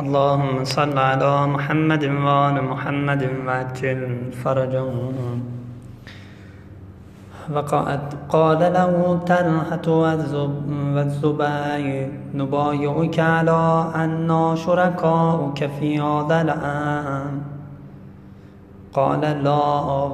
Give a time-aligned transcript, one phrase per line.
[0.00, 5.42] اللهم صل على محمد وآل محمد وعجل فرجهم.
[7.54, 11.02] وقد قال له طلحة والزبير
[12.34, 17.30] نبايعك على أنا شركاؤك في هذا الأمر
[18.92, 19.64] قال لا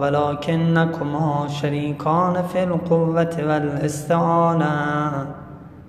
[0.00, 5.26] ولكنكما شريكان في القوة والاستعانة.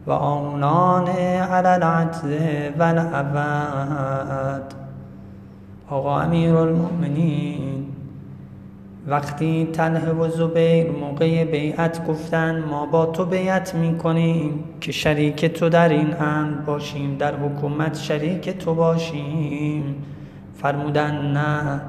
[0.07, 2.23] وآنان على العجز
[2.79, 4.73] والعبد
[5.89, 7.85] آقا امیر المؤمنین
[9.07, 15.69] وقتی طلحه و زبیر موقع بیعت گفتن ما با تو بیعت می‌کنیم که شریک تو
[15.69, 19.95] در این امر باشیم در حکومت شریک تو باشیم.
[20.53, 21.81] فرمودن نه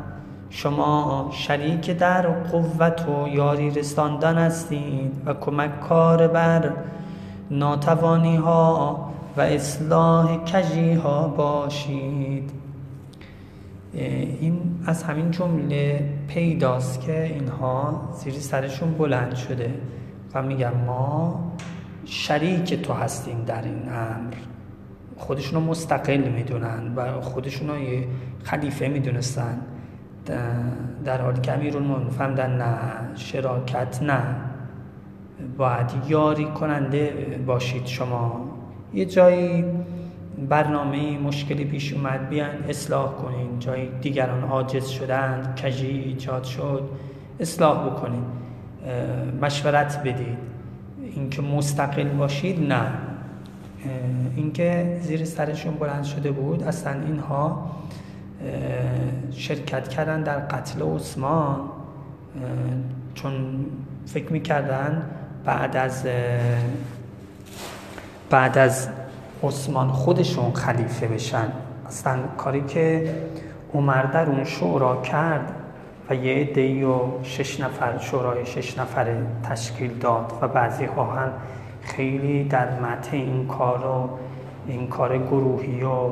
[0.50, 6.70] شما شریک در قوت و یاری رساندن هستید و کمک کار بر
[7.50, 12.50] ناتوانی ها و اصلاح کجی ها باشید.
[13.92, 19.74] این از همین جمله پیداست که اینها زیر سرشون بلند شده
[20.34, 21.40] و میگن ما
[22.04, 24.34] شریک تو هستیم در این امر.
[25.16, 28.06] خودشون رو مستقل می‌دونن و خودشون رو یه
[28.42, 29.60] خلیفه می‌دونستن.
[31.04, 32.76] در حالی که امیرون فهمدن نه
[33.14, 34.24] شراکت نه.
[35.58, 37.12] باید یاری کننده
[37.46, 38.50] باشید شما.
[38.94, 39.64] یه جایی
[40.48, 43.58] برنامه مشکلی پیش اومد بیان اصلاح کنین.
[43.58, 46.88] جایی دیگران عاجز شدند کجی ایجاد شد
[47.40, 48.24] اصلاح بکنین.
[49.42, 50.38] مشورت بدید.
[51.14, 52.86] اینکه مستقل باشید نه.
[54.36, 57.70] اینکه زیر سرشون بلند شده بود اصلا اینها
[59.30, 61.60] شرکت کردن در قتل عثمان.
[63.14, 63.32] چون
[64.06, 65.10] فکر می‌کردن
[65.46, 66.06] بعد از
[68.30, 68.88] بعد از
[69.42, 71.48] عثمان خودشون خلیفه بشن.
[71.86, 73.14] اصلا کاری که
[73.74, 75.52] عمر در اون شورا کرد
[76.10, 81.32] و یه عده‌ای و شش نفر شورای شش نفره تشکیل داد و بعضی ها هم
[81.82, 84.08] خیلی در مته این کار و
[84.66, 86.10] این کار گروهی و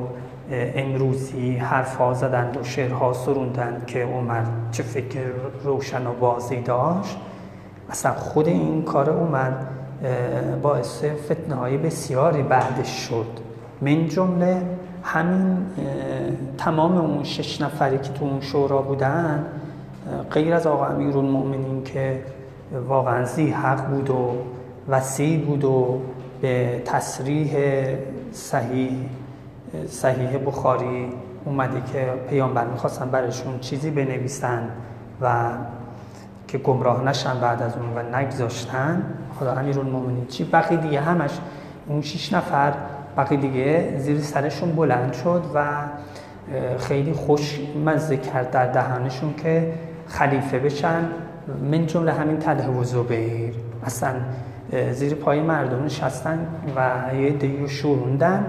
[0.51, 5.19] امروزی حرف ها زدند و شعرها سروندند که عمر چه فکر
[5.63, 7.17] روشن و بازی داشت.
[7.89, 9.51] اصلا خود این کار عمر
[10.61, 13.25] باعث فتنه های بسیاری بعدش شد.
[13.81, 14.61] من جمله
[15.03, 15.57] همین
[16.57, 19.45] تمام اون شش نفری که تو اون شورا بودن
[20.31, 22.21] غیر از آقا امیر المؤمنین که
[22.87, 24.35] واقعا زی حق بود و
[24.89, 25.99] وسیع بود و
[26.41, 27.57] به تصریح
[28.31, 28.91] صحیح
[29.87, 31.09] صحیح بخاری
[31.45, 34.69] اومده که پیامبر می‌خواستن برشون چیزی بنویسن
[35.21, 35.49] و
[36.47, 39.03] که گمراه نشن بعد از اون و نگذاشتن.
[39.39, 41.31] خدا امیرالمومنین چی؟ بقیه دیگه همش
[41.87, 42.73] اون شیش نفر
[43.17, 45.65] بقیه دیگه زیر سرشون بلند شد و
[46.79, 49.73] خیلی خوش مزه کرد در دهانشون که
[50.07, 51.03] خلیفه بشن.
[51.71, 53.53] من جمله همین تله و زبیر.
[53.85, 54.13] اصلا
[54.91, 58.45] زیر پای مردم نشستن و یه دیو شوروندن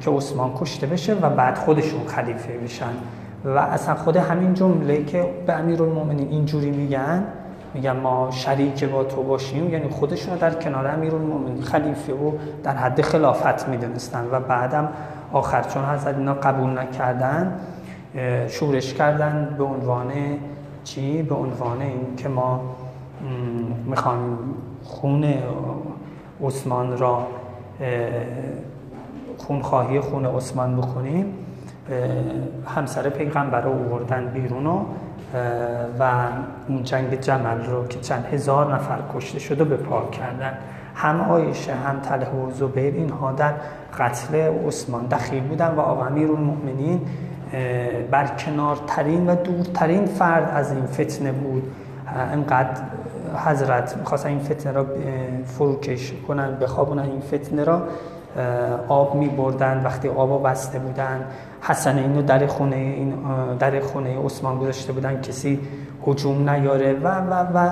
[0.00, 2.92] که عثمان کشته بشه و بعد خودشون خلیفه بشن.
[3.44, 7.24] و اصلا خود همین جمله که به امیرالمومنین اینجوری میگن
[7.74, 12.32] میگن ما شریک با تو باشیم یعنی خودشون در کنار امیرالمومنین خلیفه و
[12.62, 14.88] در حد خلافت می‌دونستن و بعدم
[15.32, 17.58] آخر چون حضرت اینا قبول نکردن
[18.48, 20.12] شورش کردن به عنوان
[20.84, 22.60] چی؟ به عنوان این که ما
[23.86, 24.38] می‌خوام
[24.84, 25.34] خون
[26.44, 27.26] عثمان را
[29.38, 31.34] خونخواهی خون عثمان بکنیم
[32.66, 34.66] همسر پیغمبر رو اووردن بیرون
[35.98, 36.28] و
[36.68, 40.58] اون جنگ جمل رو که چند هزار نفر کشته شده به پاک کردن.
[40.94, 43.52] هم آیشه هم تله و زبیر اینها در
[43.98, 44.34] قتل
[44.66, 47.00] عثمان دخیل بودن و آقا امیر المؤمنین
[48.10, 51.62] برکنارترین و دورترین فرد از این فتنه بود.
[52.32, 52.80] انقدر
[53.46, 54.86] حضرت می‌خواستن این فتنه را
[55.44, 57.82] فروکش کنن بخوابونن این فتنه را.
[58.88, 61.24] آب می بردن وقتی آب بسته بودن.
[61.60, 63.14] حسن اینو در خونه این
[63.58, 65.60] در خونه عثمان گذاشته بودن کسی
[66.06, 66.92] هجوم نیاره.
[66.92, 67.70] و و و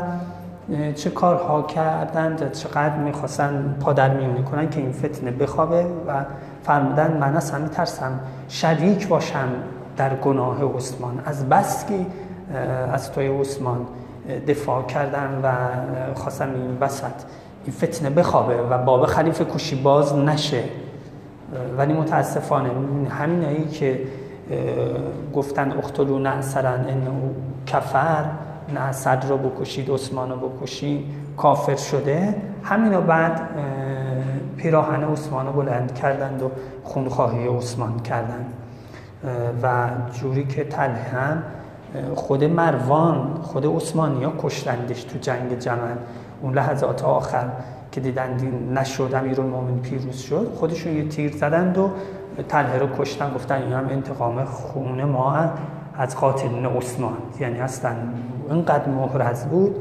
[0.95, 5.87] چه کارها کردن چقدر می‌خواستن پادر میونی کنن که این فتنه بخوابه.
[6.09, 6.25] و
[6.63, 9.49] فرمودن من اصلا میترسم شریک باشم
[9.97, 11.21] در گناه عثمان.
[11.27, 11.95] از بس که
[12.93, 13.87] از توی عثمان
[14.49, 15.49] دفاع کردن و
[16.15, 17.05] خواستم این وسط
[17.65, 20.65] این فتنه بخوابه و باب خلیفه کوشی باز نشه.
[21.79, 22.71] ولی متاسفانه
[23.11, 24.01] همین هایی که
[25.35, 27.09] گفتن اختلو نعسرن این
[27.67, 28.25] کفر
[28.75, 31.05] نعسر رو بکشید عثمان رو بکشید
[31.37, 32.35] کافر شده.
[32.63, 33.41] همینو بعد
[34.57, 36.51] پیراهن عثمان رو بلند کردند و
[36.85, 38.53] خونخواهی عثمان کردند.
[39.63, 41.43] و جوری که تله هم
[42.15, 45.97] خود مروان خود عثمانی ها کشتندش تو جنگ جمل.
[46.45, 47.45] اون لحظات آخر
[47.93, 48.39] که دیدن
[48.75, 51.91] نشد امیر المومن پیروز شد خودشون یه تیر زدند و
[52.49, 55.51] تله رو کشتن گفتن این هم انتقام خون ما
[55.99, 57.17] از قاتلین عثمان.
[57.41, 57.91] یعنی اصلا
[58.51, 59.77] اینقدر محرز بود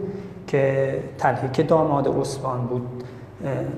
[0.47, 3.03] که تله که داماد عثمان بود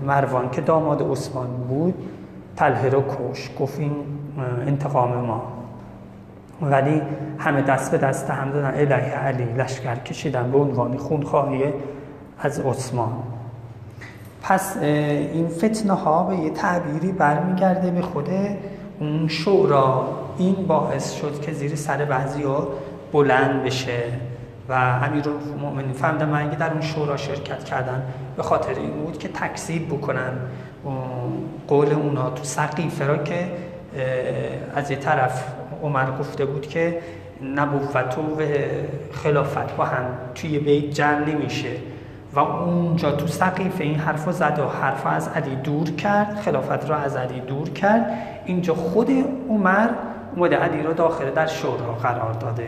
[0.06, 1.94] مروان که داماد عثمان بود
[2.56, 3.92] تله رو کش گفت این
[4.68, 5.44] انتقام ما.
[6.62, 7.02] ولی
[7.38, 8.68] همه دست به دست هم دادن.
[8.68, 11.74] الهی علی لشکر کشیدن به عنوان خونخواهی
[12.40, 13.14] از عثمان.
[14.42, 18.30] پس این فتنه ها به یه تعبیری برمیگرده به خود
[19.00, 22.68] اون شورا این باعث شد که زیر سر بعضی ها
[23.14, 24.04] بلند بشه
[24.70, 26.30] و امیر المؤمنین فهمیدن.
[26.30, 28.04] من در اون شورا شرکت کردن
[28.38, 30.32] به خاطر این بود که تکذیب بکنن.
[31.68, 33.48] قول اونا تو سقیفه را که
[34.76, 35.44] از یه طرف
[35.84, 37.00] عمر گفته بود که
[37.56, 38.42] نبوت و
[39.12, 40.06] خلافت با هم
[40.36, 41.70] توی بیت جمع نمیشه.
[42.36, 46.98] و اونجا تو سقیفه این حرف زد و حرف از علی دور کرد خلافت را
[46.98, 48.06] از علی دور کرد.
[48.46, 49.10] اینجا خود
[49.50, 49.90] عمر
[50.36, 52.68] اومده علی را داخل در شورا قرار داده.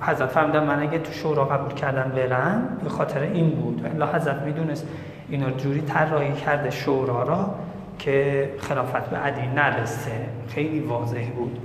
[0.00, 3.90] حضرت فهمیدن من اگه تو شورا قبول کردم برم به خاطر این بود.
[3.94, 4.86] الا حضرت می‌دونست
[5.28, 7.54] اینا جوری طراحی کرده شورا را
[7.98, 10.10] که خلافت به علی نرسه.
[10.48, 11.58] خیلی واضح بود.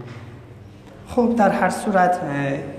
[1.16, 2.20] خب در هر صورت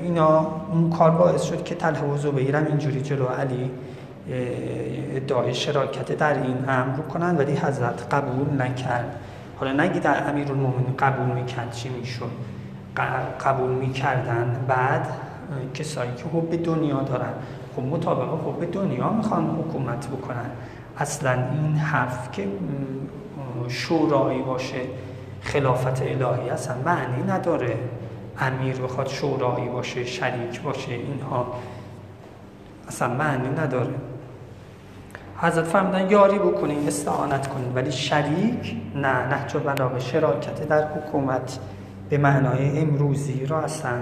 [0.02, 3.70] اینا اون کار باعث شد که تله و زبیرم اینجوری جلو علی
[5.14, 9.16] ادعای شراکت در این امر کنن ولی حضرت قبول نکرد.
[9.60, 10.48] حالا نگی در امیر
[10.98, 12.30] قبول می‌کرد چی می‌شد.
[13.44, 14.64] قبول می‌کردن.
[14.68, 15.06] بعد
[15.74, 17.32] کسایی که حب دنیا دارن.
[17.76, 20.50] خب مطابق حب دنیا می‌خوان حکومت بکنن.
[20.98, 22.48] اصلا این حرف که
[23.68, 24.80] شورایی باشه
[25.40, 27.74] خلافت الهی اصلا معنی نداره.
[28.40, 31.46] امیر بخواد شورایی باشه شریک باشه اینها.
[32.88, 33.94] اصلا معنی نداره.
[35.36, 37.72] حضرت فرمودن یاری بکنین استعانت کنین.
[37.74, 41.58] ولی شریک؟ نه نهج بلاغه شراکت در حکومت
[42.10, 43.96] به معنای امروزی را اصلا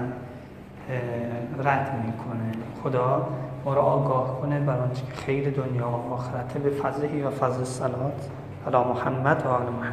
[1.63, 2.51] رد می‌کنه.
[2.83, 3.27] خدا
[3.65, 8.29] ما را آگاه کنه برای که خیر دنیا و آخرت به فضلهی و فضل سلات
[8.67, 9.83] علی محمد و آل محمد.